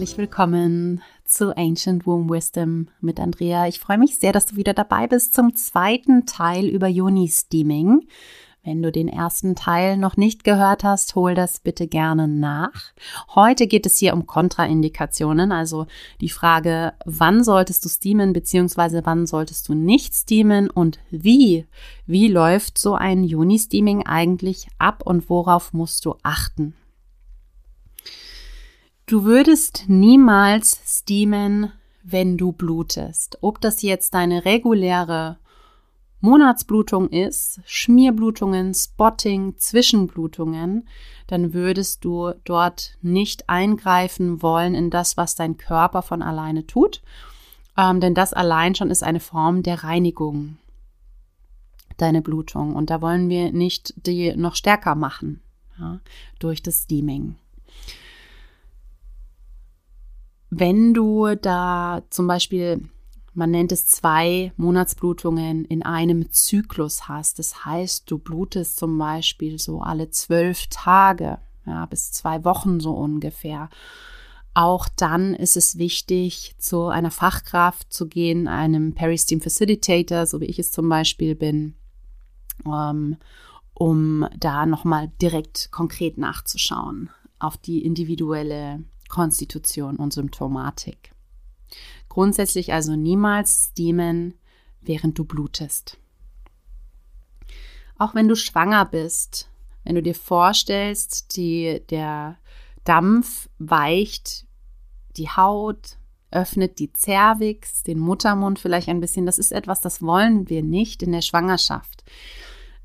[0.00, 3.66] herzlich willkommen zu Ancient Womb Wisdom mit Andrea.
[3.66, 8.08] Ich freue mich sehr, dass du wieder dabei bist zum zweiten Teil über Yoni Steaming.
[8.64, 12.94] Wenn du den ersten Teil noch nicht gehört hast, hol das bitte gerne nach.
[13.34, 15.86] Heute geht es hier um Kontraindikationen, also
[16.22, 19.02] die Frage, wann solltest du steamen bzw.
[19.04, 21.66] wann solltest du nicht steamen und wie?
[22.06, 26.74] Wie läuft so ein Juni-Steaming eigentlich ab und worauf musst du achten?
[29.10, 31.72] Du würdest niemals steamen,
[32.04, 33.38] wenn du blutest.
[33.40, 35.36] Ob das jetzt deine reguläre
[36.20, 40.86] Monatsblutung ist, Schmierblutungen, Spotting, Zwischenblutungen,
[41.26, 47.02] dann würdest du dort nicht eingreifen wollen in das, was dein Körper von alleine tut.
[47.76, 50.58] Ähm, denn das allein schon ist eine Form der Reinigung,
[51.96, 52.76] deine Blutung.
[52.76, 55.42] Und da wollen wir nicht die noch stärker machen
[55.80, 55.98] ja,
[56.38, 57.34] durch das Steaming.
[60.50, 62.88] Wenn du da zum Beispiel
[63.32, 67.38] man nennt es zwei Monatsblutungen in einem Zyklus hast.
[67.38, 72.92] Das heißt, du blutest zum Beispiel so alle zwölf Tage, ja, bis zwei Wochen so
[72.92, 73.70] ungefähr.
[74.52, 80.46] Auch dann ist es wichtig, zu einer Fachkraft zu gehen, einem Peristeam Facilitator, so wie
[80.46, 81.76] ich es zum Beispiel bin,
[82.66, 83.16] ähm,
[83.74, 91.12] um da nochmal direkt konkret nachzuschauen auf die individuelle Konstitution und Symptomatik.
[92.08, 94.34] Grundsätzlich also niemals steamen,
[94.80, 95.98] während du blutest.
[97.98, 99.50] Auch wenn du schwanger bist,
[99.84, 102.38] wenn du dir vorstellst, die, der
[102.84, 104.46] Dampf weicht
[105.16, 105.98] die Haut,
[106.30, 109.26] öffnet die Cervix, den Muttermund vielleicht ein bisschen.
[109.26, 112.04] Das ist etwas, das wollen wir nicht in der Schwangerschaft.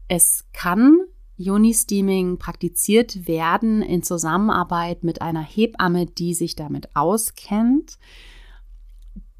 [0.07, 0.99] Es kann
[1.37, 7.97] Juni-Steaming praktiziert werden in Zusammenarbeit mit einer Hebamme, die sich damit auskennt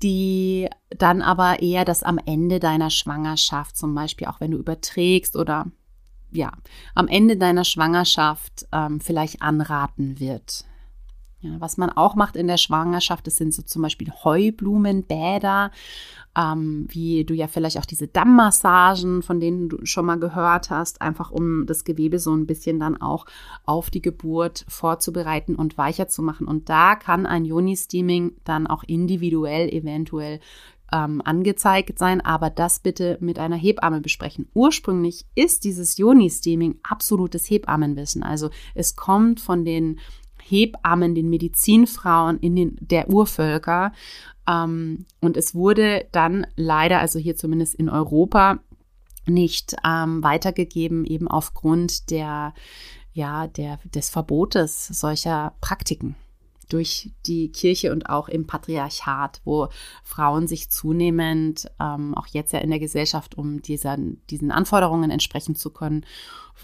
[0.04, 5.36] die dann aber eher das am Ende deiner Schwangerschaft, zum Beispiel auch wenn du überträgst
[5.36, 5.66] oder
[6.32, 6.52] ja,
[6.94, 10.66] am Ende deiner Schwangerschaft ähm, vielleicht anraten wird.
[11.46, 15.70] Ja, was man auch macht in der Schwangerschaft, das sind so zum Beispiel Heublumenbäder,
[16.36, 21.04] ähm, wie du ja vielleicht auch diese Dammmassagen, von denen du schon mal gehört hast,
[21.04, 23.28] einfach um das Gewebe so ein bisschen dann auch
[23.64, 26.48] auf die Geburt vorzubereiten und weicher zu machen.
[26.48, 30.40] Und da kann ein Yoni-Steaming dann auch individuell eventuell
[30.92, 34.48] ähm, angezeigt sein, aber das bitte mit einer Hebamme besprechen.
[34.56, 38.24] Ursprünglich ist dieses Yoni-Steaming absolutes Hebammenwissen.
[38.24, 40.00] Also es kommt von den
[40.48, 43.92] Hebammen, den Medizinfrauen in den, der Urvölker.
[44.48, 48.60] Ähm, und es wurde dann leider, also hier zumindest in Europa,
[49.26, 52.54] nicht ähm, weitergegeben, eben aufgrund der,
[53.14, 56.16] ja, der, des Verbotes solcher Praktiken
[56.70, 59.70] durch die Kirche und auch im Patriarchat, wo
[60.04, 63.98] Frauen sich zunehmend, ähm, auch jetzt ja in der Gesellschaft, um dieser,
[64.30, 66.06] diesen Anforderungen entsprechen zu können,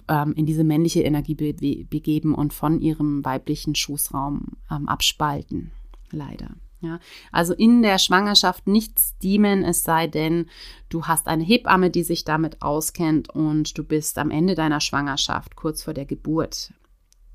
[0.08, 5.72] ähm, in diese männliche Energie be begeben und von ihrem weiblichen Schoßraum ähm, abspalten.
[6.12, 6.56] Leider.
[6.82, 7.00] Ja,
[7.32, 10.48] also in der Schwangerschaft nichts steamen, es sei denn,
[10.90, 15.56] du hast eine Hebamme, die sich damit auskennt und du bist am Ende deiner Schwangerschaft,
[15.56, 16.74] kurz vor der Geburt,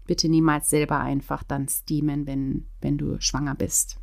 [0.07, 3.99] bitte niemals selber einfach dann steamen, wenn, wenn du schwanger bist.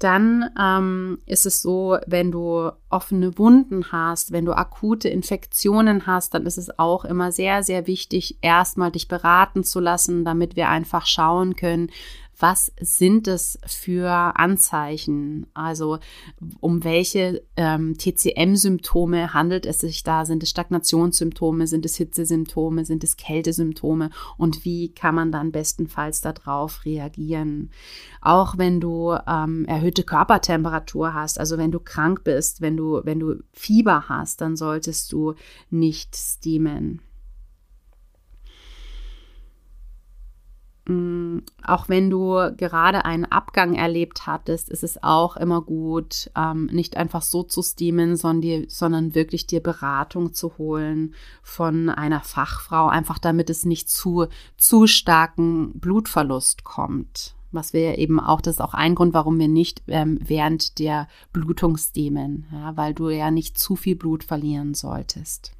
[0.00, 6.32] Dann ähm, ist es so, wenn du offene Wunden hast, wenn du akute Infektionen hast,
[6.32, 10.70] dann ist es auch immer sehr, sehr wichtig, erstmal dich beraten zu lassen, damit wir
[10.70, 11.90] einfach schauen können,
[12.40, 15.46] was sind es für Anzeichen?
[15.54, 15.98] Also
[16.60, 20.24] um welche ähm, TCM-Symptome handelt es sich da?
[20.24, 21.66] Sind es Stagnationssymptome?
[21.66, 22.84] Sind es Hitzesymptome?
[22.84, 24.10] Sind es Kältesymptome?
[24.38, 27.70] Und wie kann man dann bestenfalls darauf reagieren?
[28.20, 33.20] Auch wenn du ähm, erhöhte Körpertemperatur hast, also wenn du krank bist, wenn du, wenn
[33.20, 35.34] du Fieber hast, dann solltest du
[35.70, 37.02] nicht steamen.
[41.64, 46.96] Auch wenn du gerade einen Abgang erlebt hattest, ist es auch immer gut, ähm, nicht
[46.96, 52.88] einfach so zu steamen, sondern, dir, sondern wirklich dir Beratung zu holen von einer Fachfrau,
[52.88, 54.26] einfach damit es nicht zu,
[54.56, 57.34] zu starken Blutverlust kommt.
[57.52, 61.08] Was wir eben auch, das ist auch ein Grund, warum wir nicht ähm, während der
[61.32, 65.52] Blutung steamen, ja, weil du ja nicht zu viel Blut verlieren solltest.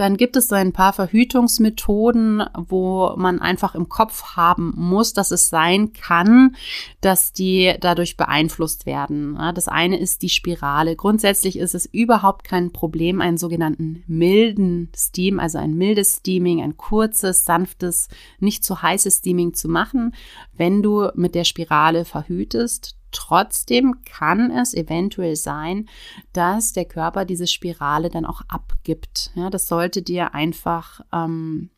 [0.00, 5.30] Dann gibt es so ein paar Verhütungsmethoden, wo man einfach im Kopf haben muss, dass
[5.30, 6.56] es sein kann,
[7.02, 9.38] dass die dadurch beeinflusst werden.
[9.54, 10.96] Das eine ist die Spirale.
[10.96, 16.78] Grundsätzlich ist es überhaupt kein Problem, einen sogenannten milden Steam, also ein mildes Steaming, ein
[16.78, 18.08] kurzes, sanftes,
[18.38, 20.14] nicht zu heißes Steaming zu machen,
[20.56, 22.96] wenn du mit der Spirale verhütest.
[23.12, 25.88] Trotzdem kann es eventuell sein,
[26.32, 29.30] dass der Körper diese Spirale dann auch abgibt.
[29.34, 31.70] Ja, das sollte dir einfach, ähm,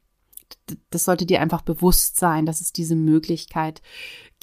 [0.90, 3.82] das sollte dir einfach bewusst sein, dass es diese Möglichkeit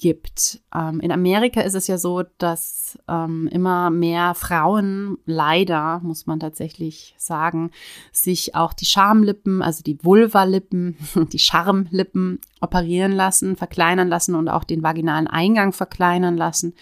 [0.00, 0.60] gibt.
[0.74, 6.40] Ähm, in Amerika ist es ja so, dass ähm, immer mehr Frauen, leider muss man
[6.40, 7.70] tatsächlich sagen,
[8.10, 10.96] sich auch die Schamlippen, also die Vulvalippen,
[11.32, 16.74] die Schamlippen operieren lassen, verkleinern lassen und auch den vaginalen Eingang verkleinern lassen.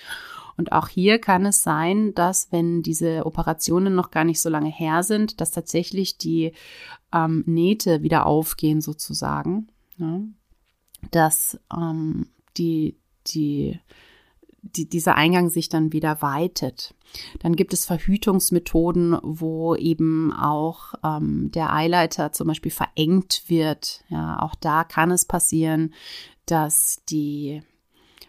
[0.57, 4.71] Und auch hier kann es sein, dass wenn diese Operationen noch gar nicht so lange
[4.71, 6.53] her sind, dass tatsächlich die
[7.13, 9.69] ähm, Nähte wieder aufgehen sozusagen.
[9.99, 10.21] Ja?
[11.11, 12.97] Dass ähm, die
[13.35, 13.81] die,
[14.63, 16.95] die, dieser Eingang sich dann wieder weitet.
[17.41, 24.05] Dann gibt es Verhütungsmethoden, wo eben auch ähm, der Eileiter zum Beispiel verengt wird.
[24.09, 25.95] Ja, auch da kann es passieren,
[26.47, 27.63] dass die,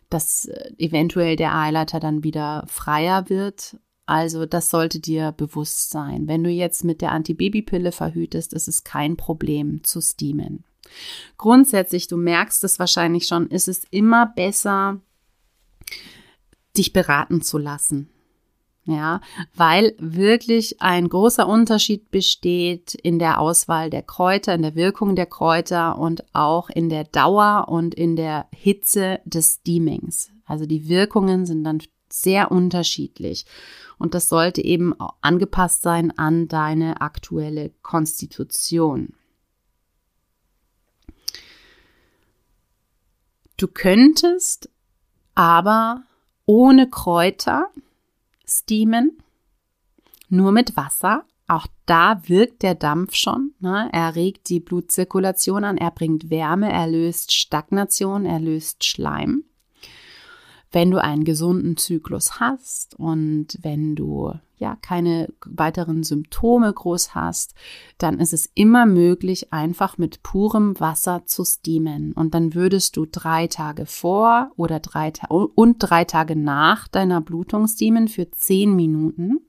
[0.10, 3.78] dass eventuell der Eileiter dann wieder freier wird.
[4.06, 6.28] Also das sollte dir bewusst sein.
[6.28, 10.64] Wenn du jetzt mit der Antibabypille verhütest, ist es kein Problem zu steamen.
[11.38, 15.00] Grundsätzlich, du merkst es wahrscheinlich schon, ist es immer besser,
[16.78, 18.10] dich beraten zu lassen.
[18.86, 19.22] Ja,
[19.54, 25.28] weil wirklich ein großer Unterschied besteht in der Auswahl der Kräuter, in der Wirkung der
[25.28, 30.32] Kräuter und auch in der Dauer und in der Hitze des Steamings.
[30.44, 33.46] Also die Wirkungen sind dann sehr unterschiedlich
[34.00, 39.14] und das sollte eben angepasst sein an deine aktuelle Konstitution.
[43.60, 44.70] Du könntest
[45.36, 46.04] aber
[46.46, 47.68] ohne Kräuter
[48.46, 49.22] steamen,
[50.30, 51.26] nur mit Wasser.
[51.50, 53.52] Auch da wirkt der Dampf schon.
[53.60, 53.90] Ne?
[53.92, 59.44] Er regt die Blutzirkulation an, er bringt Wärme, er löst Stagnation, er löst Schleim.
[60.72, 67.56] Wenn du einen gesunden Zyklus hast und wenn du ja keine weiteren Symptome groß hast,
[67.98, 72.14] dann ist es immer möglich, einfach mit purem Wasser zu steamen.
[72.14, 77.22] Und dann würdest du drei Tage vor oder drei Ta und drei Tage nach deiner
[77.22, 79.40] Blutung steamen für zehn Minuten.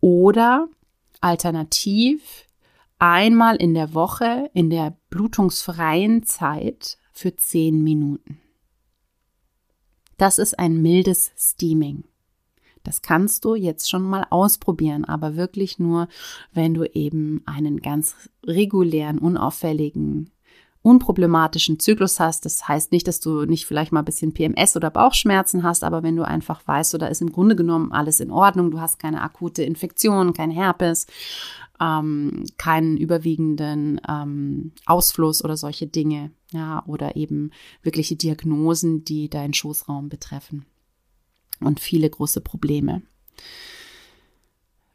[0.00, 0.68] Oder
[1.20, 2.46] alternativ
[2.98, 8.40] einmal in der Woche in der blutungsfreien Zeit für zehn Minuten.
[10.18, 12.04] Das ist ein mildes Steaming.
[12.86, 16.08] Das kannst du jetzt schon mal ausprobieren, aber wirklich nur,
[16.52, 20.30] wenn du eben einen ganz regulären, unauffälligen,
[20.82, 22.44] unproblematischen Zyklus hast.
[22.44, 26.04] Das heißt nicht, dass du nicht vielleicht mal ein bisschen PMS oder Bauchschmerzen hast, aber
[26.04, 29.00] wenn du einfach weißt, so da ist im Grunde genommen alles in Ordnung, du hast
[29.00, 31.08] keine akute Infektion, kein Herpes,
[31.80, 37.50] ähm, keinen überwiegenden ähm, Ausfluss oder solche Dinge, ja, oder eben
[37.82, 40.66] wirkliche Diagnosen, die deinen Schoßraum betreffen
[41.60, 43.02] und viele große Probleme.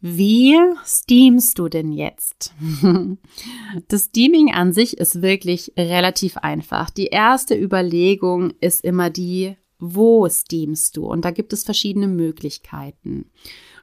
[0.03, 2.53] Wie steamst du denn jetzt?
[3.87, 6.89] Das Steaming an sich ist wirklich relativ einfach.
[6.89, 11.05] Die erste Überlegung ist immer die, wo steamst du?
[11.05, 13.31] Und da gibt es verschiedene Möglichkeiten.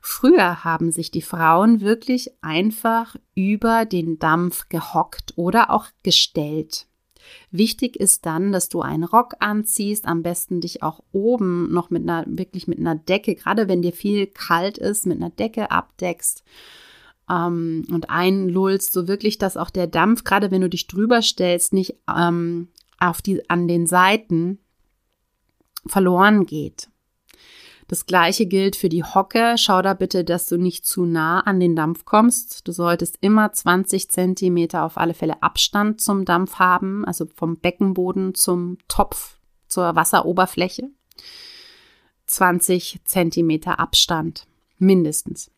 [0.03, 6.87] Früher haben sich die Frauen wirklich einfach über den Dampf gehockt oder auch gestellt.
[7.51, 12.03] Wichtig ist dann, dass du einen Rock anziehst, am besten dich auch oben noch mit
[12.03, 16.45] einer, wirklich mit einer Decke, gerade wenn dir viel kalt ist, mit einer Decke abdeckst
[17.31, 21.73] ähm, und einlullst, so wirklich, dass auch der Dampf, gerade wenn du dich drüber stellst,
[21.73, 22.69] nicht ähm,
[22.99, 24.59] auf die, an den Seiten
[25.87, 26.89] verloren geht.
[27.89, 29.55] Das gleiche gilt für die Hocke.
[29.57, 32.69] Schau da bitte, dass du nicht zu nah an den Dampf kommst.
[32.69, 38.35] Du solltest immer 20 Zentimeter auf alle Fälle Abstand zum Dampf haben, also vom Beckenboden
[38.35, 40.91] zum Topf, zur Wasseroberfläche.
[42.27, 45.51] 20 Zentimeter Abstand mindestens.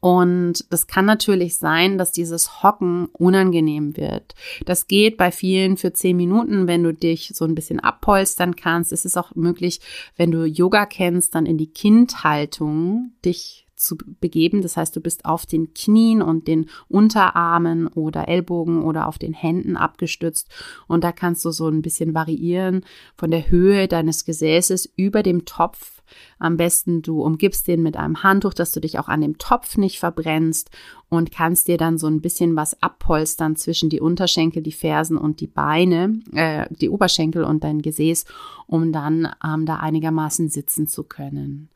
[0.00, 4.34] Und das kann natürlich sein, dass dieses Hocken unangenehm wird.
[4.64, 8.92] Das geht bei vielen für zehn Minuten, wenn du dich so ein bisschen abpolstern kannst.
[8.92, 9.80] Es ist auch möglich,
[10.16, 14.62] wenn du Yoga kennst, dann in die Kindhaltung dich zu begeben.
[14.62, 19.34] Das heißt, du bist auf den Knien und den Unterarmen oder Ellbogen oder auf den
[19.34, 20.48] Händen abgestützt.
[20.86, 22.84] Und da kannst du so ein bisschen variieren
[23.16, 26.01] von der Höhe deines Gesäßes über dem Topf
[26.38, 29.76] Am besten du umgibst den mit einem Handtuch, dass du dich auch an dem Topf
[29.76, 30.70] nicht verbrennst
[31.08, 35.40] und kannst dir dann so ein bisschen was abpolstern zwischen die Unterschenkel, die Fersen und
[35.40, 38.24] die Beine, äh, die Oberschenkel und dein Gesäß,
[38.66, 41.68] um dann ähm, da einigermaßen sitzen zu können.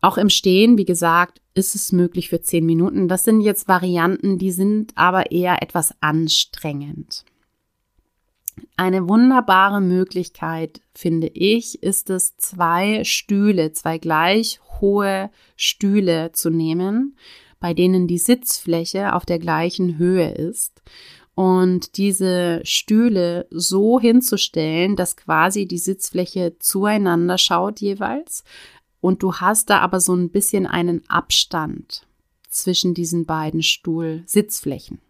[0.00, 3.08] Auch im Stehen, wie gesagt, ist es möglich für zehn Minuten.
[3.08, 7.24] Das sind jetzt Varianten, die sind aber eher etwas anstrengend.
[8.76, 17.16] Eine wunderbare Möglichkeit, finde ich, ist es, zwei Stühle, zwei gleich hohe Stühle zu nehmen,
[17.60, 20.82] bei denen die Sitzfläche auf der gleichen Höhe ist.
[21.34, 28.42] Und diese Stühle so hinzustellen, dass quasi die Sitzfläche zueinander schaut jeweils.
[29.00, 32.06] Und du hast da aber so ein bisschen einen Abstand
[32.48, 35.00] zwischen diesen beiden Stuhl-Sitzflächen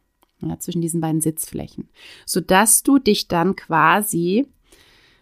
[0.41, 1.89] ja, zwischen diesen beiden Sitzflächen,
[2.27, 4.47] sodass du dich dann quasi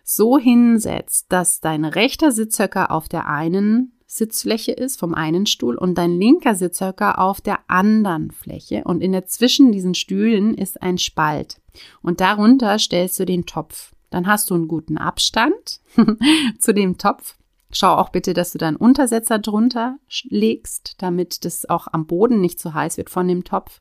[0.05, 5.99] so hinsetzt, dass dein rechter Sitzhöcker auf der einen Sitzfläche ist, vom einen Stuhl, und
[5.99, 8.85] dein linker Sitzhöcker auf der anderen Fläche.
[8.85, 11.61] Und in der zwischen diesen Stühlen ist ein Spalt.
[12.03, 13.95] Und darunter stellst du den Topf.
[14.11, 15.81] Dann hast du einen guten Abstand
[16.59, 17.37] zu dem Topf.
[17.73, 22.61] Schau auch bitte, dass du deinen Untersetzer drunter legst, damit das auch am Boden nicht
[22.61, 23.81] zu heiß wird von dem Topf.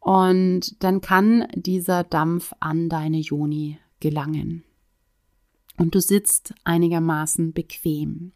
[0.00, 4.64] Und dann kann dieser Dampf an deine Joni gelangen.
[5.76, 8.32] Und du sitzt einigermaßen bequem.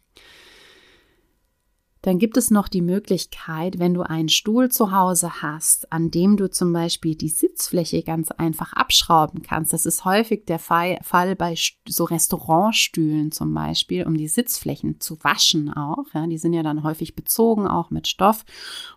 [2.05, 6.37] Dann gibt es noch die Möglichkeit, wenn du einen Stuhl zu Hause hast, an dem
[6.37, 9.73] du zum Beispiel die Sitzfläche ganz einfach abschrauben kannst.
[9.73, 10.99] Das ist häufig der Fall
[11.35, 11.55] bei
[11.87, 16.05] so Restaurantstühlen zum Beispiel, um die Sitzflächen zu waschen auch.
[16.13, 18.45] Ja, die sind ja dann häufig bezogen, auch mit Stoff.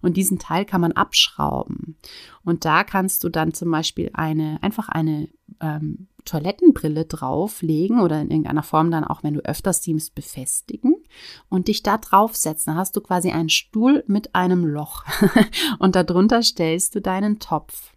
[0.03, 1.97] Und diesen Teil kann man abschrauben.
[2.45, 8.31] Und da kannst du dann zum Beispiel eine, einfach eine ähm, Toilettenbrille drauflegen oder in
[8.31, 10.98] irgendeiner Form dann auch, wenn du öfters siehst, befestigen
[11.49, 12.75] und dich da draufsetzen.
[12.75, 15.05] Da hast du quasi einen Stuhl mit einem Loch
[15.79, 17.93] und darunter stellst du deinen Topf.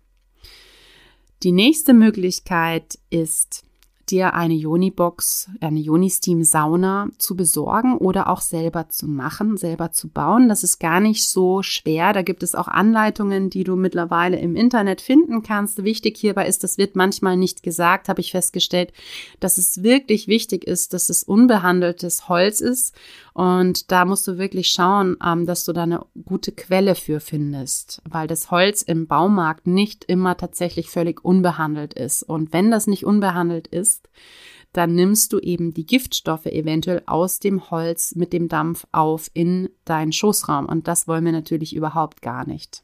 [1.44, 3.64] Die nächste Möglichkeit ist,
[4.12, 10.50] dir eine Joni-Box, eine Joni-Steam-Sauna zu besorgen oder auch selber zu machen, selber zu bauen.
[10.50, 12.14] Das ist gar nicht so schwer.
[12.14, 15.84] Da gibt es auch Anleitungen, die du mittlerweile im Internet finden kannst.
[15.84, 18.92] Wichtig hierbei ist, das wird manchmal nicht gesagt, habe ich festgestellt,
[19.40, 22.94] dass es wirklich wichtig ist, dass es unbehandeltes Holz ist.
[23.34, 28.02] Und da musst du wirklich schauen, ähm, dass du da eine gute Quelle für findest,
[28.10, 32.24] weil das Holz im Baumarkt nicht immer tatsächlich völlig unbehandelt ist.
[32.24, 34.42] Und wenn das nicht unbehandelt ist, ist,
[34.74, 39.70] dann nimmst du eben die Giftstoffe eventuell aus dem Holz mit dem Dampf auf in
[39.86, 40.66] deinen Schoßraum.
[40.66, 42.84] Und das wollen wir natürlich überhaupt gar nicht.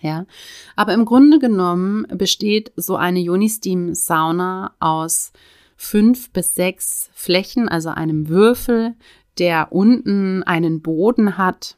[0.00, 0.26] Ja,
[0.76, 5.32] aber im Grunde genommen besteht so eine Unisteam Sauna aus
[5.76, 8.94] fünf bis sechs Flächen, also einem Würfel,
[9.38, 11.76] der unten einen Boden hat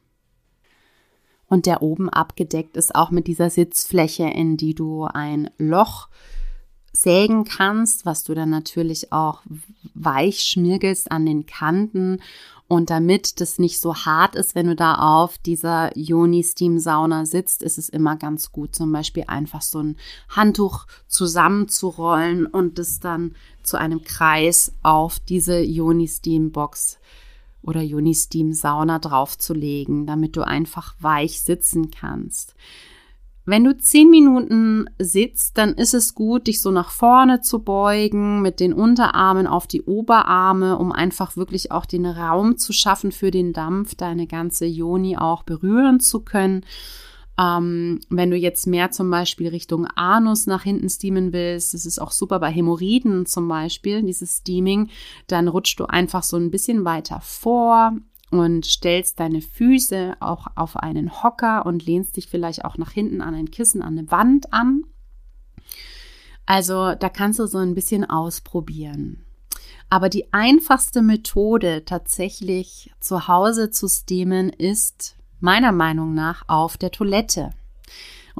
[1.46, 6.08] und der oben abgedeckt ist, auch mit dieser Sitzfläche, in die du ein Loch
[7.00, 9.40] sägen kannst, was du dann natürlich auch
[9.94, 12.18] weich schmirgelst an den Kanten.
[12.68, 17.24] Und damit das nicht so hart ist, wenn du da auf dieser Yoni Steam Sauna
[17.24, 19.96] sitzt, ist es immer ganz gut, zum Beispiel einfach so ein
[20.28, 26.98] Handtuch zusammenzurollen und das dann zu einem Kreis auf diese Yoni Steam Box
[27.62, 32.54] oder Yoni Steam Sauna draufzulegen, damit du einfach weich sitzen kannst.
[33.50, 38.42] Wenn du zehn Minuten sitzt, dann ist es gut, dich so nach vorne zu beugen,
[38.42, 43.32] mit den Unterarmen auf die Oberarme, um einfach wirklich auch den Raum zu schaffen für
[43.32, 46.64] den Dampf, deine ganze Joni auch berühren zu können.
[47.40, 52.00] Ähm, wenn du jetzt mehr zum Beispiel Richtung Anus nach hinten steamen willst, das ist
[52.00, 54.90] auch super bei Hämorrhoiden zum Beispiel, dieses Steaming,
[55.26, 57.96] dann rutschst du einfach so ein bisschen weiter vor,
[58.30, 63.20] und stellst deine Füße auch auf einen Hocker und lehnst dich vielleicht auch nach hinten
[63.20, 64.84] an ein Kissen, an eine Wand an.
[66.46, 69.24] Also da kannst du so ein bisschen ausprobieren.
[69.88, 76.92] Aber die einfachste Methode tatsächlich zu Hause zu steamen ist meiner Meinung nach auf der
[76.92, 77.50] Toilette.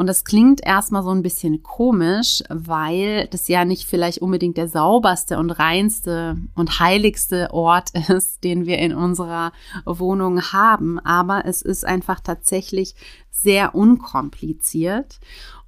[0.00, 4.66] Und das klingt erstmal so ein bisschen komisch, weil das ja nicht vielleicht unbedingt der
[4.66, 9.52] sauberste und reinste und heiligste Ort ist, den wir in unserer
[9.84, 10.98] Wohnung haben.
[11.00, 12.94] Aber es ist einfach tatsächlich
[13.30, 15.20] sehr unkompliziert.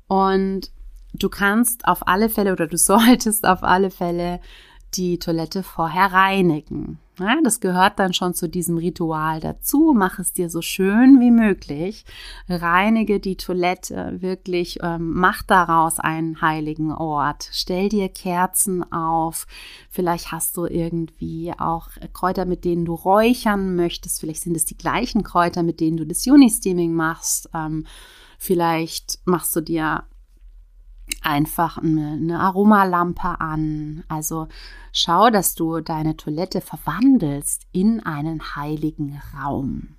[0.06, 0.72] Und
[1.12, 4.40] du kannst auf alle Fälle oder du solltest auf alle Fälle
[4.94, 7.01] die Toilette vorher reinigen.
[7.18, 9.92] Ja, das gehört dann schon zu diesem Ritual dazu.
[9.94, 12.06] Mach es dir so schön wie möglich.
[12.48, 14.78] Reinige die Toilette wirklich.
[14.82, 17.50] Ähm, mach daraus einen heiligen Ort.
[17.52, 19.46] Stell dir Kerzen auf.
[19.90, 24.20] Vielleicht hast du irgendwie auch Kräuter, mit denen du räuchern möchtest.
[24.20, 27.50] Vielleicht sind es die gleichen Kräuter, mit denen du das Uni-Steaming machst.
[27.52, 27.84] Ähm,
[28.38, 30.04] vielleicht machst du dir
[31.22, 34.04] einfach eine, eine Aromalampe an.
[34.08, 34.48] Also
[34.92, 39.96] schau, dass du deine Toilette verwandelst in einen heiligen Raum.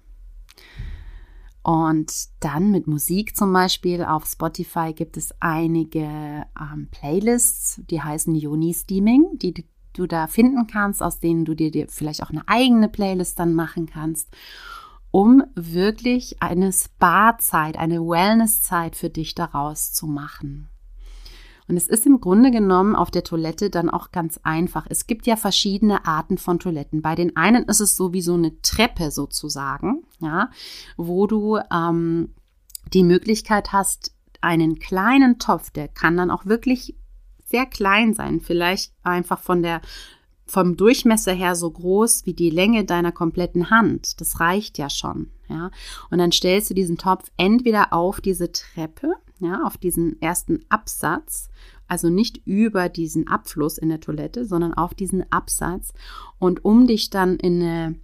[1.63, 8.36] Und dann mit Musik zum Beispiel auf Spotify gibt es einige ähm, Playlists, die heißen
[8.36, 12.48] Yoni Steaming, die du da finden kannst, aus denen du dir, dir vielleicht auch eine
[12.48, 14.27] eigene Playlist dann machen kannst,
[15.12, 20.67] um wirklich eine Spa-Zeit, eine Wellness-Zeit für dich daraus zu machen.
[21.67, 24.86] Und es ist im Grunde genommen auf der Toilette dann auch ganz einfach.
[24.89, 27.01] Es gibt ja verschiedene Arten von Toiletten.
[27.01, 30.50] Bei den einen ist es so wie so eine Treppe sozusagen, ja,
[30.98, 32.34] wo du ähm,
[32.93, 36.96] die Möglichkeit hast, einen kleinen Topf, der kann dann auch wirklich
[37.46, 39.82] sehr klein sein, vielleicht einfach von der
[40.46, 44.20] vom Durchmesser her so groß wie die Länge deiner kompletten Hand.
[44.20, 45.72] Das reicht ja schon, ja.
[46.12, 51.50] Und dann stellst du diesen Topf entweder auf diese Treppe ja, auf diesen ersten Absatz,
[51.88, 55.94] also nicht über diesen Abfluss in der Toilette, sondern auf diesen Absatz.
[56.40, 57.96] Und um dich dann in eine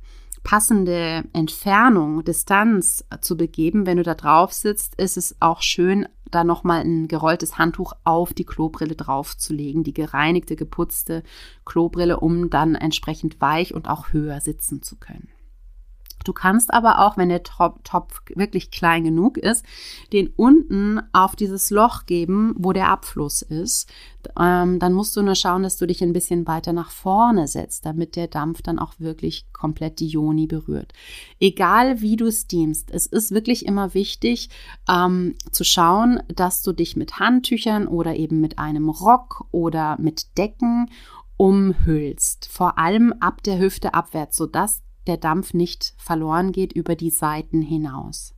[0.43, 6.43] passende Entfernung, Distanz zu begeben, wenn du da drauf sitzt, ist es auch schön, da
[6.43, 11.23] nochmal ein gerolltes Handtuch auf die Klobrille draufzulegen, die gereinigte, geputzte
[11.65, 15.29] Klobrille, um dann entsprechend weich und auch höher sitzen zu können.
[16.25, 19.65] Du kannst aber auch, wenn der Topf wirklich klein genug ist,
[20.11, 23.89] den unten auf dieses Loch geben, wo der Abfluss ist.
[24.37, 27.85] Ähm, dann musst du nur schauen, dass du dich ein bisschen weiter nach vorne setzt,
[27.85, 30.91] damit der Dampf dann auch wirklich komplett die Joni berührt.
[31.39, 34.49] Egal wie du steamst, es ist wirklich immer wichtig
[34.89, 40.37] ähm, zu schauen, dass du dich mit Handtüchern oder eben mit einem Rock oder mit
[40.37, 40.89] Decken
[41.37, 42.49] umhüllst.
[42.51, 47.61] Vor allem ab der Hüfte abwärts, sodass der Dampf nicht verloren geht über die Seiten
[47.61, 48.35] hinaus.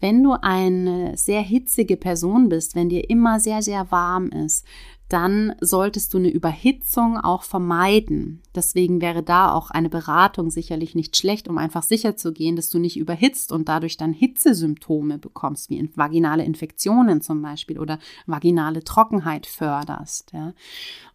[0.00, 4.66] Wenn du eine sehr hitzige Person bist, wenn dir immer sehr, sehr warm ist,
[5.08, 8.42] dann solltest du eine Überhitzung auch vermeiden.
[8.54, 12.70] Deswegen wäre da auch eine Beratung sicherlich nicht schlecht, um einfach sicher zu gehen, dass
[12.70, 18.82] du nicht überhitzt und dadurch dann Hitzesymptome bekommst, wie vaginale Infektionen zum Beispiel oder vaginale
[18.82, 20.32] Trockenheit förderst.
[20.32, 20.54] Ja.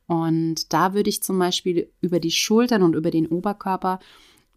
[0.08, 4.00] Und da würde ich zum Beispiel über die Schultern und über den Oberkörper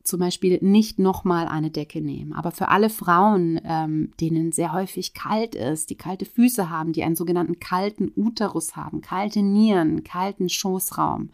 [0.02, 2.32] zum Beispiel nicht nochmal eine Decke nehmen.
[2.32, 7.04] Aber für alle Frauen, ähm, denen sehr häufig kalt ist, die kalte Füße haben, die
[7.04, 11.30] einen sogenannten kalten Uterus haben, kalte Nieren, kalten Schoßraum,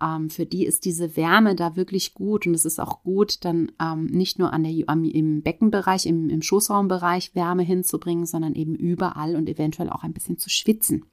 [0.00, 2.46] ähm, für die ist diese Wärme da wirklich gut.
[2.46, 6.28] Und es ist auch gut, dann ähm, nicht nur an der, am, im Beckenbereich, im,
[6.28, 11.04] im Schoßraumbereich Wärme hinzubringen, sondern eben überall und eventuell auch ein bisschen zu schwitzen.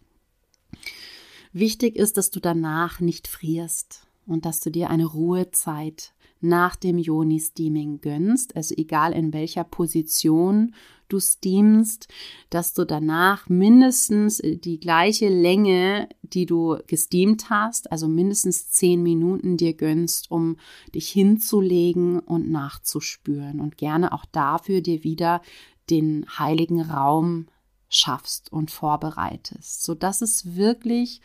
[1.52, 6.98] Wichtig ist, dass du danach nicht frierst und dass du dir eine Ruhezeit nach dem
[6.98, 10.74] Yoni-Steaming gönnst, also egal in welcher Position
[11.08, 12.08] du steamst,
[12.50, 19.58] dass du danach mindestens die gleiche Länge, die du gesteamt hast, also mindestens zehn Minuten
[19.58, 20.58] dir gönnst, um
[20.94, 25.42] dich hinzulegen und nachzuspüren und gerne auch dafür dir wieder
[25.90, 27.48] den heiligen Raum
[27.88, 31.22] schaffst und vorbereitest, so dass es wirklich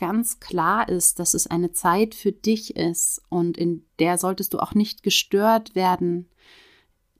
[0.00, 4.58] ganz klar ist, dass es eine Zeit für dich ist und in der solltest du
[4.58, 6.26] auch nicht gestört werden.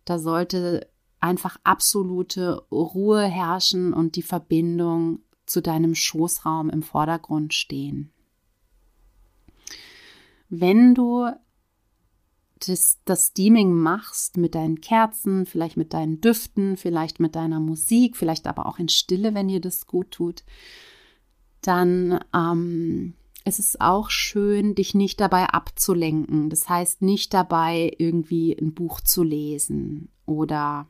[0.06, 0.90] Da sollte
[1.20, 8.10] einfach absolute Ruhe herrschen und die Verbindung zu deinem Schoßraum im Vordergrund stehen.
[10.48, 11.28] Wenn du
[12.66, 18.16] das, das Steaming machst mit deinen Kerzen, vielleicht mit deinen Düften, vielleicht mit deiner Musik,
[18.16, 20.44] vielleicht aber auch in Stille, wenn dir das gut tut,
[21.62, 26.51] dann ähm, es ist auch schön, dich nicht dabei abzulenken.
[26.51, 30.87] Das heißt, nicht dabei irgendwie ein Buch zu lesen oder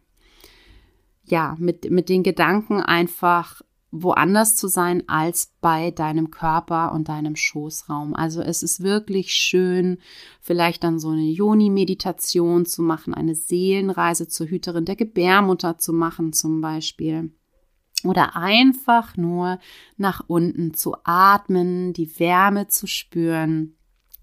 [1.24, 7.34] ja, mit, mit den Gedanken einfach woanders zu sein als bei deinem Körper und deinem
[7.34, 8.14] Schoßraum.
[8.14, 9.98] Also es ist wirklich schön,
[10.40, 16.32] vielleicht dann so eine Yoni-Meditation zu machen, eine Seelenreise zur Hüterin der Gebärmutter zu machen
[16.32, 17.32] zum Beispiel
[18.04, 19.58] oder einfach nur
[19.96, 23.76] nach unten zu atmen, die Wärme zu spüren,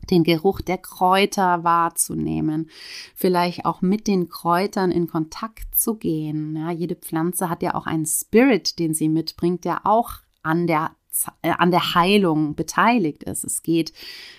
[0.10, 2.70] den Geruch der Kräuter wahrzunehmen,
[3.16, 6.56] vielleicht auch mit den Kräutern in Kontakt zu gehen.
[6.56, 10.12] Ja, jede Pflanze hat ja auch einen Spirit, den sie mitbringt, der auch
[10.44, 10.92] an der
[11.42, 13.44] an der Heilung beteiligt ist.
[13.44, 13.94] Es geht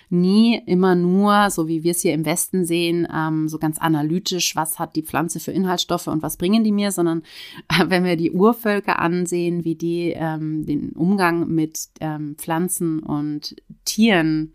[0.09, 4.55] nie immer nur, so wie wir es hier im Westen sehen, ähm, so ganz analytisch,
[4.55, 7.23] was hat die Pflanze für Inhaltsstoffe und was bringen die mir, sondern
[7.67, 13.55] äh, wenn wir die Urvölker ansehen, wie die ähm, den Umgang mit ähm, Pflanzen und
[13.85, 14.53] Tieren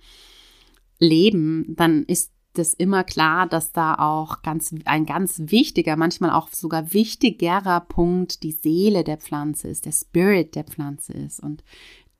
[0.99, 6.49] leben, dann ist das immer klar, dass da auch ganz, ein ganz wichtiger, manchmal auch
[6.49, 11.41] sogar wichtigerer Punkt die Seele der Pflanze ist, der Spirit der Pflanze ist.
[11.41, 11.65] Und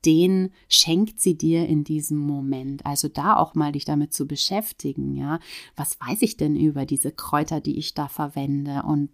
[0.05, 2.85] den schenkt sie dir in diesem Moment.
[2.85, 5.39] Also da auch mal dich damit zu beschäftigen, ja.
[5.75, 9.11] Was weiß ich denn über diese Kräuter, die ich da verwende und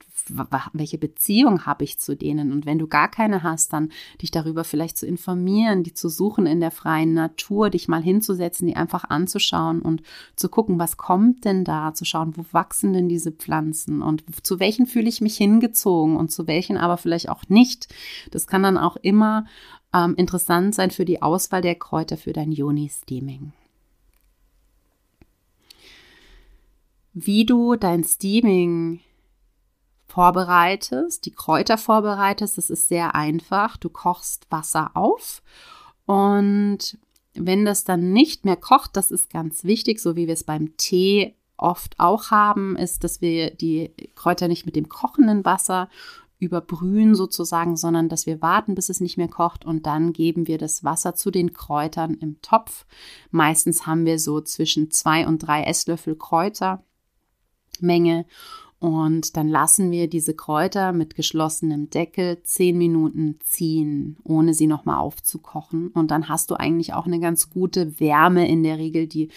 [0.73, 2.51] welche Beziehung habe ich zu denen?
[2.51, 6.45] Und wenn du gar keine hast, dann dich darüber vielleicht zu informieren, die zu suchen
[6.45, 10.01] in der freien Natur, dich mal hinzusetzen, die einfach anzuschauen und
[10.35, 14.59] zu gucken, was kommt denn da, zu schauen, wo wachsen denn diese Pflanzen und zu
[14.59, 17.87] welchen fühle ich mich hingezogen und zu welchen aber vielleicht auch nicht.
[18.31, 19.45] Das kann dann auch immer
[19.93, 23.53] ähm, interessant sein für die Auswahl der Kräuter für dein Yoni-Steaming.
[27.13, 29.01] Wie du dein Steaming
[30.07, 33.77] vorbereitest, die Kräuter vorbereitest, das ist sehr einfach.
[33.77, 35.41] Du kochst Wasser auf
[36.05, 36.97] und
[37.33, 40.75] wenn das dann nicht mehr kocht, das ist ganz wichtig, so wie wir es beim
[40.77, 45.89] Tee oft auch haben, ist, dass wir die Kräuter nicht mit dem kochenden Wasser
[46.41, 50.57] überbrühen sozusagen, sondern dass wir warten, bis es nicht mehr kocht und dann geben wir
[50.57, 52.85] das Wasser zu den Kräutern im Topf.
[53.29, 58.25] Meistens haben wir so zwischen zwei und drei Esslöffel Kräutermenge
[58.81, 64.97] und dann lassen wir diese Kräuter mit geschlossenem Deckel zehn Minuten ziehen, ohne sie nochmal
[64.97, 65.89] aufzukochen.
[65.89, 69.29] Und dann hast du eigentlich auch eine ganz gute Wärme in der Regel, die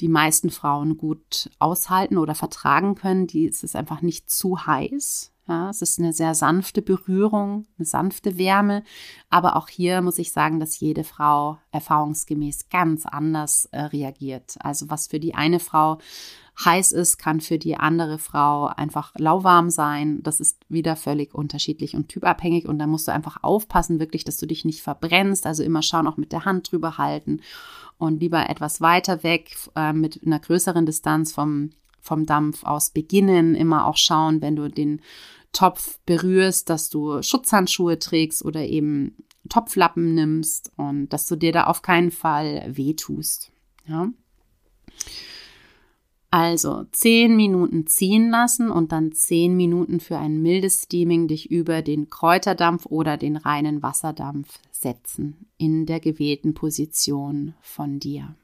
[0.00, 3.26] die meisten Frauen gut aushalten oder vertragen können.
[3.26, 5.33] Die, es ist einfach nicht zu heiß.
[5.46, 8.82] Ja, es ist eine sehr sanfte Berührung, eine sanfte Wärme.
[9.28, 14.56] Aber auch hier muss ich sagen, dass jede Frau erfahrungsgemäß ganz anders äh, reagiert.
[14.60, 15.98] Also was für die eine Frau
[16.64, 20.22] heiß ist, kann für die andere Frau einfach lauwarm sein.
[20.22, 22.66] Das ist wieder völlig unterschiedlich und typabhängig.
[22.66, 25.46] Und da musst du einfach aufpassen, wirklich, dass du dich nicht verbrennst.
[25.46, 27.40] Also immer schauen, auch mit der Hand drüber halten
[27.98, 31.70] und lieber etwas weiter weg äh, mit einer größeren Distanz vom
[32.04, 33.54] vom Dampf aus beginnen.
[33.54, 35.00] Immer auch schauen, wenn du den
[35.52, 39.16] Topf berührst, dass du Schutzhandschuhe trägst oder eben
[39.48, 43.50] Topflappen nimmst und dass du dir da auf keinen Fall wehtust.
[43.86, 44.10] Ja.
[46.30, 51.80] Also zehn Minuten ziehen lassen und dann zehn Minuten für ein mildes Steaming dich über
[51.80, 58.34] den Kräuterdampf oder den reinen Wasserdampf setzen in der gewählten Position von dir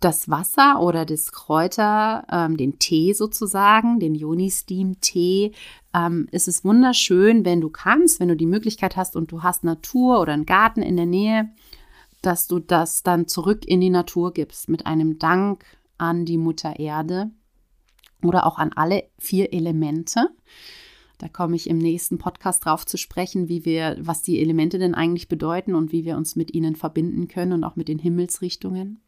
[0.00, 5.52] das Wasser oder das Kräuter, ähm, den Tee sozusagen, den Yoni-Steam-Tee,
[5.94, 9.62] ähm, ist es wunderschön, wenn du kannst, wenn du die Möglichkeit hast und du hast
[9.62, 11.50] Natur oder einen Garten in der Nähe,
[12.22, 15.64] dass du das dann zurück in die Natur gibst mit einem Dank
[15.98, 17.30] an die Mutter Erde
[18.22, 20.30] oder auch an alle vier Elemente.
[21.18, 24.94] Da komme ich im nächsten Podcast drauf zu sprechen, wie wir, was die Elemente denn
[24.94, 29.02] eigentlich bedeuten und wie wir uns mit ihnen verbinden können und auch mit den Himmelsrichtungen.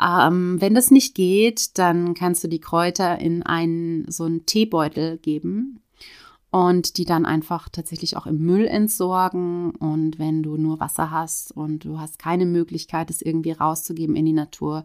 [0.00, 5.18] Ähm, wenn das nicht geht, dann kannst du die Kräuter in einen so einen Teebeutel
[5.18, 5.80] geben
[6.50, 9.70] und die dann einfach tatsächlich auch im Müll entsorgen.
[9.72, 14.24] Und wenn du nur Wasser hast und du hast keine Möglichkeit, es irgendwie rauszugeben in
[14.24, 14.84] die Natur,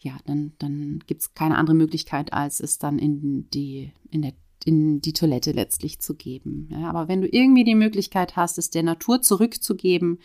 [0.00, 4.32] ja, dann, dann gibt es keine andere Möglichkeit, als es dann in die, in der
[4.64, 6.70] in die Toilette letztlich zu geben.
[6.70, 10.20] Ja, aber wenn du irgendwie die Möglichkeit hast, es der Natur zurückzugeben,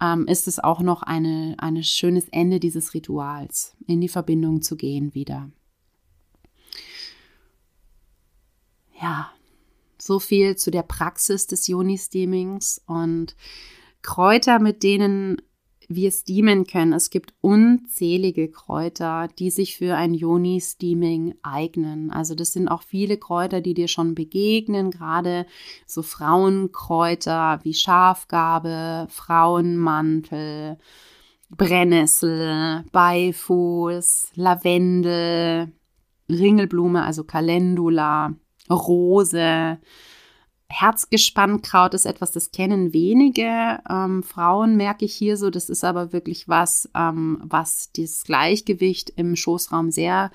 [0.00, 4.76] ähm, ist es auch noch ein eine schönes Ende dieses Rituals, in die Verbindung zu
[4.76, 5.50] gehen wieder.
[9.00, 9.30] Ja,
[9.98, 13.36] so viel zu der Praxis des Yoni-Steamings und
[14.02, 15.42] Kräuter, mit denen
[15.88, 16.92] wir steamen können.
[16.92, 22.10] Es gibt unzählige Kräuter, die sich für ein Yoni-Steaming eignen.
[22.10, 25.46] Also das sind auch viele Kräuter, die dir schon begegnen, gerade
[25.86, 30.76] so Frauenkräuter wie Schafgabe, Frauenmantel,
[31.50, 35.72] Brennnessel, Beifuß, Lavendel,
[36.28, 38.34] Ringelblume, also Calendula,
[38.70, 39.78] Rose,
[40.70, 45.50] Herzgespannkraut ist etwas, das kennen wenige ähm, Frauen, merke ich hier so.
[45.50, 50.30] Das ist aber wirklich was, ähm, was das Gleichgewicht im Schoßraum sehr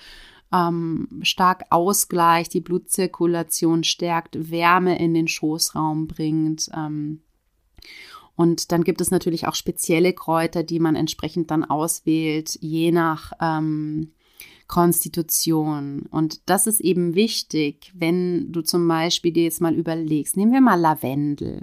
[0.52, 6.69] ähm, stark ausgleicht, die Blutzirkulation stärkt, Wärme in den Schoßraum bringt.
[6.76, 7.22] Ähm,
[8.36, 13.34] und dann gibt es natürlich auch spezielle Kräuter, die man entsprechend dann auswählt, je nach
[13.39, 14.13] ähm,
[14.74, 16.08] Konstitution.
[16.10, 20.62] Und das ist eben wichtig, wenn du zum Beispiel dir jetzt mal überlegst, nehmen wir
[20.62, 21.62] mal Lavendel.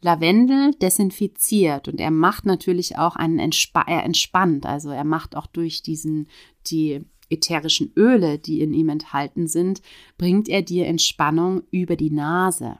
[0.00, 5.46] Lavendel desinfiziert und er macht natürlich auch einen Entspa er entspannt, also er macht auch
[5.46, 6.28] durch diesen
[6.68, 9.82] die ätherischen Öle, die in ihm enthalten sind,
[10.16, 12.78] bringt er dir Entspannung über die Nase.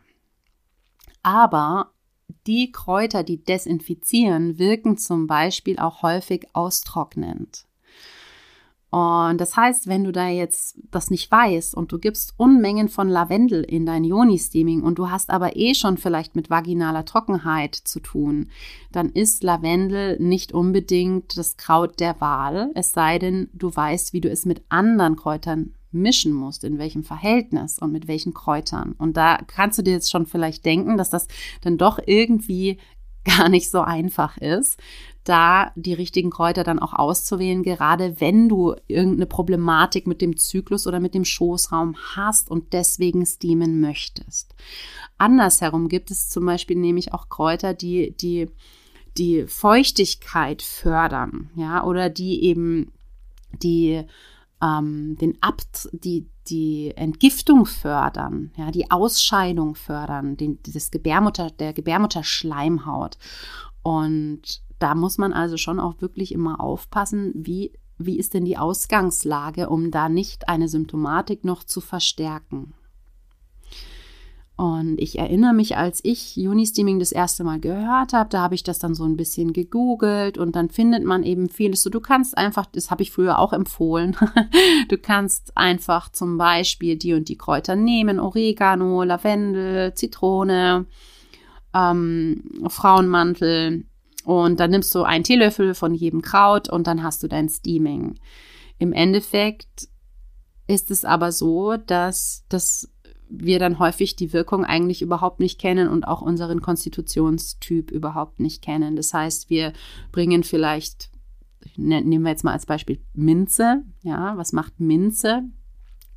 [1.23, 1.93] Aber
[2.47, 7.66] die Kräuter, die desinfizieren, wirken zum Beispiel auch häufig austrocknend.
[8.97, 13.11] Und das heißt, wenn du da jetzt das nicht weißt und du gibst Unmengen von
[13.11, 18.01] Lavendel in dein Yoni-Steaming und du hast aber eh schon vielleicht mit vaginaler Trockenheit zu
[18.01, 18.49] tun,
[18.93, 24.23] dann ist Lavendel nicht unbedingt das Kraut der Wahl, es sei denn, du weißt, wie
[24.23, 28.95] du es mit anderen Kräutern mischen musst, in welchem Verhältnis und mit welchen Kräutern.
[28.97, 31.29] Und da kannst du dir jetzt schon vielleicht denken, dass das
[31.61, 32.79] dann doch irgendwie
[33.27, 34.79] gar nicht so einfach ist,
[35.25, 40.87] da die richtigen Kräuter dann auch auszuwählen, gerade wenn du irgendeine Problematik mit dem Zyklus
[40.87, 44.55] oder mit dem Schoßraum hast und deswegen steamen möchtest.
[45.19, 48.49] Andersherum gibt es zum Beispiel nämlich auch Kräuter, die die
[49.17, 52.93] die Feuchtigkeit fördern, ja, oder die eben
[53.63, 54.05] die
[54.63, 61.73] ähm, den Abt, die, die Entgiftung fördern, ja, die Ausscheidung fördern, den, das Gebärmutter, der
[61.73, 63.19] Gebärmutterschleimhaut.
[63.83, 68.59] Und da muss man also schon auch wirklich immer aufpassen, wie, wie ist denn die
[68.59, 72.75] Ausgangslage, um da nicht eine Symptomatik noch zu verstärken.
[74.57, 78.63] Und ich erinnere mich, als ich Unisteaming das erste Mal gehört habe, da habe ich
[78.63, 81.91] das dann so ein bisschen gegoogelt und dann findet man eben vieles so.
[81.91, 84.17] Du kannst einfach, das habe ich früher auch empfohlen,
[84.89, 90.87] du kannst einfach zum Beispiel die und die Kräuter nehmen, Oregano, Lavendel, Zitrone,
[91.75, 93.85] ähm, Frauenmantel
[94.25, 98.19] und dann nimmst du einen Teelöffel von jedem Kraut und dann hast du dein Steaming.
[98.79, 99.89] Im Endeffekt
[100.67, 102.89] ist es aber so, dass das
[103.29, 108.63] wir dann häufig die Wirkung eigentlich überhaupt nicht kennen und auch unseren Konstitutionstyp überhaupt nicht
[108.63, 108.97] kennen.
[108.97, 109.73] Das heißt, wir
[110.13, 111.11] bringen vielleicht,
[111.77, 113.83] ne, nehmen wir jetzt mal als Beispiel Minze.
[114.03, 115.45] Ja, was macht Minze?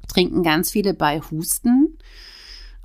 [0.07, 1.97] Trinken ganz viele bei Husten,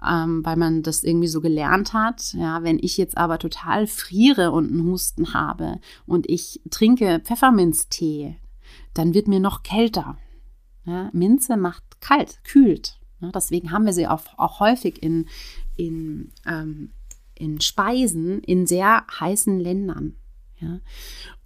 [0.07, 2.35] ähm, weil man das irgendwie so gelernt hat.
[2.35, 8.37] Ja, wenn ich jetzt aber total friere und einen Husten habe und ich trinke Pfefferminztee,
[8.93, 10.19] dann wird mir noch kälter.
[10.85, 12.99] Ja, Minze macht kalt, kühlt.
[13.21, 13.31] Ne?
[13.35, 15.27] Deswegen haben wir sie auch, auch häufig in,
[15.77, 16.93] in, ähm,
[17.35, 20.17] in Speisen in sehr heißen Ländern.
[20.61, 20.81] Ja?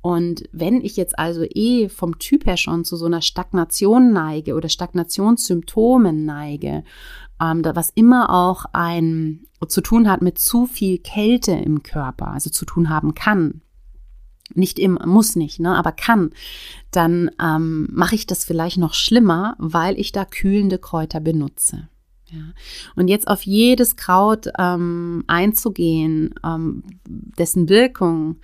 [0.01, 4.55] Und wenn ich jetzt also eh vom Typ her schon zu so einer Stagnation neige
[4.55, 6.85] oder Stagnationssymptomen neige,
[7.41, 12.49] ähm, was immer auch ein zu tun hat mit zu viel Kälte im Körper, also
[12.49, 13.63] zu tun haben kann,
[14.55, 16.31] nicht immer, muss nicht, ne, aber kann,
[16.91, 21.89] dann ähm, mache ich das vielleicht noch schlimmer, weil ich da kühlende Kräuter benutze.
[22.31, 22.53] Ja.
[22.95, 28.37] Und jetzt auf jedes Kraut ähm, einzugehen, ähm, dessen Wirkung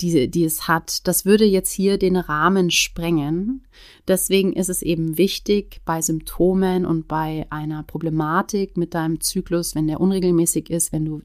[0.00, 3.66] die, die es hat, das würde jetzt hier den Rahmen sprengen.
[4.06, 9.86] Deswegen ist es eben wichtig, bei Symptomen und bei einer Problematik mit deinem Zyklus, wenn
[9.86, 11.22] der unregelmäßig ist, wenn du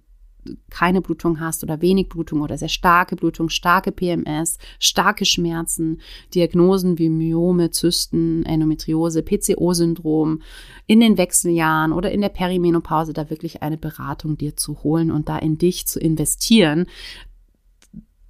[0.69, 6.01] keine Blutung hast oder wenig Blutung oder sehr starke Blutung, starke PMS, starke Schmerzen,
[6.34, 10.41] Diagnosen wie Myome, Zysten, Endometriose, PCO-Syndrom
[10.88, 15.29] in den Wechseljahren oder in der Perimenopause da wirklich eine Beratung dir zu holen und
[15.29, 16.86] da in dich zu investieren,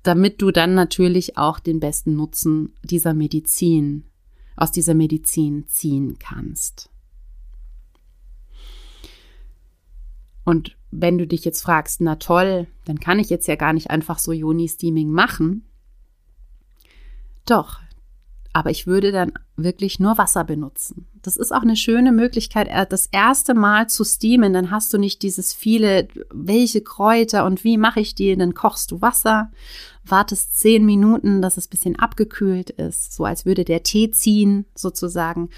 [0.04, 4.06] damit du dann natürlich auch den besten Nutzen dieser Medizin,
[4.56, 6.90] aus dieser Medizin ziehen kannst.
[10.46, 13.90] Und wenn du dich jetzt fragst, na toll, dann kann ich jetzt ja gar nicht
[13.90, 15.66] einfach so Joni-Steaming machen.
[17.46, 17.80] Doch,
[18.54, 21.08] aber ich würde dann wirklich nur Wasser benutzen.
[21.22, 24.54] Das ist auch eine schöne Möglichkeit, äh, das erste Mal zu steamen.
[24.54, 28.38] Dann hast du nicht dieses viele, welche Kräuter und wie mache ich die.
[28.38, 29.52] Dann kochst du Wasser,
[30.06, 35.50] wartest zehn Minuten, dass es bisschen abgekühlt ist, so als würde der Tee ziehen sozusagen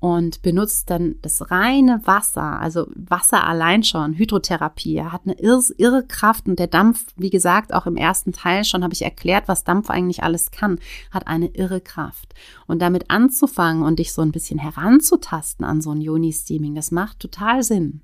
[0.00, 6.46] und benutzt dann das reine Wasser, also Wasser allein schon, Hydrotherapie, hat eine irre Kraft
[6.46, 9.90] und der Dampf, wie gesagt, auch im ersten Teil schon habe ich erklärt, was Dampf
[9.90, 10.78] eigentlich alles kann,
[11.10, 12.34] hat eine irre Kraft.
[12.66, 17.18] Und damit anzufangen und dich so ein bisschen heranzutasten an so ein Yoni-Steaming, das macht
[17.18, 18.02] total Sinn.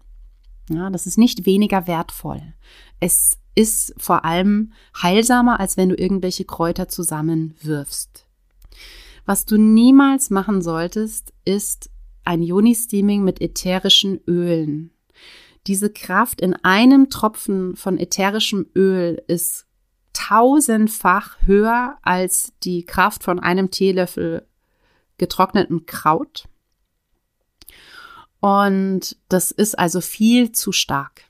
[0.68, 2.42] Ja, das ist nicht weniger wertvoll.
[2.98, 8.23] Es ist vor allem heilsamer, als wenn du irgendwelche Kräuter zusammenwirfst.
[9.26, 11.90] Was du niemals machen solltest, ist
[12.24, 14.90] ein Yoni-Steaming mit ätherischen Ölen.
[15.66, 19.66] Diese Kraft in einem Tropfen von ätherischem Öl ist
[20.12, 24.46] tausendfach höher als die Kraft von einem Teelöffel
[25.18, 26.48] getrockneten Kraut.
[28.40, 31.24] Und das ist also viel zu stark.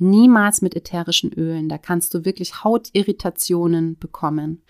[0.00, 1.68] Niemals mit ätherischen Ölen.
[1.68, 4.62] Da kannst du wirklich Hautirritationen bekommen.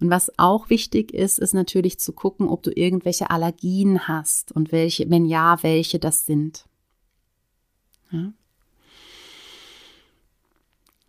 [0.00, 4.72] Und was auch wichtig ist, ist natürlich zu gucken, ob du irgendwelche Allergien hast und
[4.72, 6.66] welche, wenn ja, welche das sind.
[8.10, 8.32] Ja.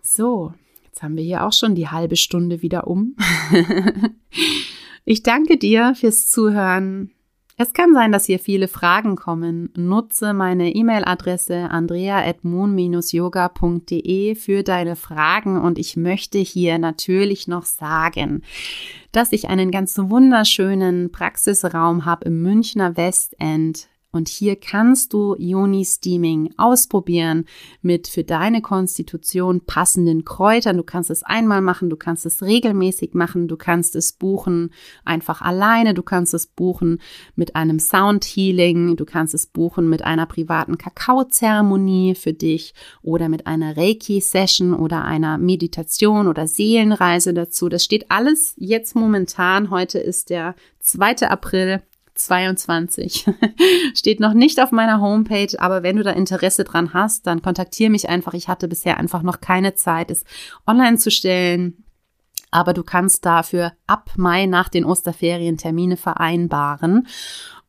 [0.01, 0.53] So,
[0.85, 3.17] jetzt haben wir hier auch schon die halbe Stunde wieder um.
[5.05, 7.11] ich danke dir fürs Zuhören.
[7.59, 9.71] Es kann sein, dass hier viele Fragen kommen.
[9.75, 18.43] Nutze meine E-Mail-Adresse andrea.moon-yoga.de für deine Fragen und ich möchte hier natürlich noch sagen,
[19.11, 23.87] dass ich einen ganz wunderschönen Praxisraum habe im Münchner Westend
[24.17, 27.45] und hier kannst du Yoni Steaming ausprobieren
[27.83, 30.75] mit für deine Konstitution passenden Kräutern.
[30.75, 34.71] Du kannst es einmal machen, du kannst es regelmäßig machen, du kannst es buchen
[35.05, 36.99] einfach alleine, du kannst es buchen
[37.35, 43.29] mit einem Sound Healing, du kannst es buchen mit einer privaten Kakaozeremonie für dich oder
[43.29, 47.69] mit einer Reiki Session oder einer Meditation oder Seelenreise dazu.
[47.69, 49.69] Das steht alles jetzt momentan.
[49.69, 51.29] Heute ist der 2.
[51.29, 51.83] April
[52.17, 53.25] 22.
[53.93, 57.89] Steht noch nicht auf meiner Homepage, aber wenn du da Interesse dran hast, dann kontaktiere
[57.89, 58.33] mich einfach.
[58.33, 60.23] Ich hatte bisher einfach noch keine Zeit, es
[60.65, 61.83] online zu stellen.
[62.49, 67.07] Aber du kannst dafür ab Mai nach den Osterferien Termine vereinbaren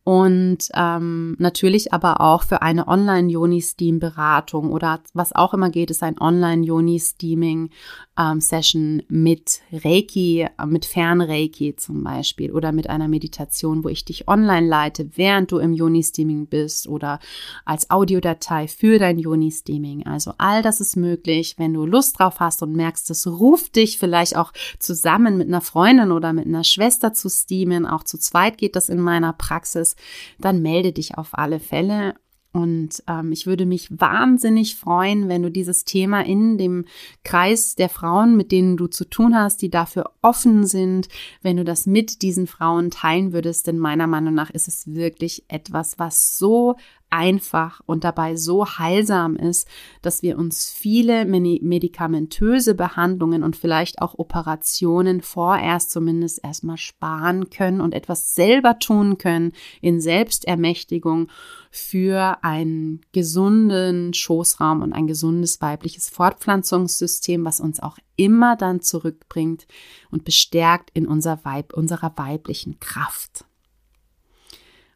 [0.09, 6.19] und ähm, natürlich aber auch für eine Online-Yoni-Steam-Beratung oder was auch immer geht, ist ein
[6.19, 14.07] Online-Yoni-Steaming-Session ähm, mit Reiki, äh, mit Fernreiki zum Beispiel oder mit einer Meditation, wo ich
[14.07, 17.19] dich online leite, während du im Yoni-Steaming bist oder
[17.67, 20.07] als Audiodatei für dein Yoni-Steaming.
[20.07, 23.99] Also all das ist möglich, wenn du Lust drauf hast und merkst, es ruft dich
[23.99, 27.85] vielleicht auch zusammen mit einer Freundin oder mit einer Schwester zu steamen.
[27.85, 29.97] Auch zu zweit geht das in meiner Praxis
[30.39, 32.15] dann melde dich auf alle Fälle.
[32.51, 36.87] Und ähm, ich würde mich wahnsinnig freuen, wenn du dieses Thema in dem
[37.23, 41.09] Kreis der Frauen, mit denen du zu tun hast, die dafür offen sind,
[41.43, 43.67] wenn du das mit diesen Frauen teilen würdest.
[43.67, 46.77] Denn meiner Meinung nach ist es wirklich etwas, was so
[47.11, 49.67] einfach und dabei so heilsam ist,
[50.03, 57.81] dass wir uns viele medikamentöse Behandlungen und vielleicht auch Operationen vorerst zumindest erstmal sparen können
[57.81, 61.29] und etwas selber tun können in Selbstermächtigung
[61.71, 69.67] für einen gesunden Schoßraum und ein gesundes weibliches Fortpflanzungssystem, was uns auch immer dann zurückbringt
[70.11, 73.48] und bestärkt in unser Weib, unserer weiblichen Kraft.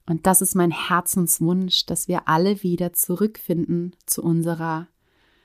[0.07, 4.88] Und das ist mein Herzenswunsch, dass wir alle wieder zurückfinden zu unserer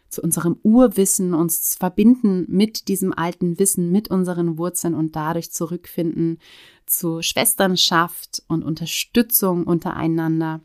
[0.10, 6.40] zu unserem Urwissen, uns verbinden mit diesem alten Wissen, mit unseren Wurzeln und dadurch zurückfinden
[6.86, 10.62] zu Schwesternschaft und Unterstützung untereinander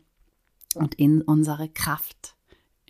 [0.75, 2.32] und in unsere Kraft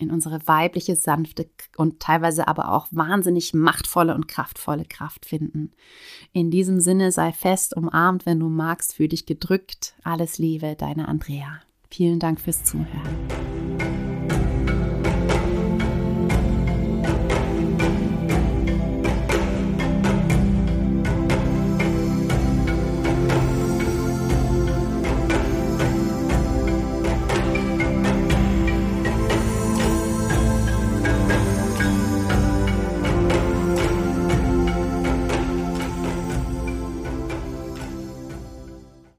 [0.04, 5.72] in unsere weibliche, sanfte und teilweise aber auch wahnsinnig machtvolle und kraftvolle Kraft finden.
[6.32, 9.96] In diesem Sinne sei fest umarmt, wenn du magst, fühl dich gedrückt.
[10.04, 11.62] Alles Liebe, deine Andrea.
[11.90, 13.53] Vielen Dank fürs Zuhören.